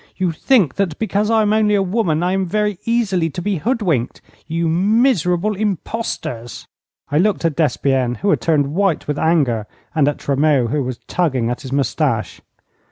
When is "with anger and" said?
9.07-10.07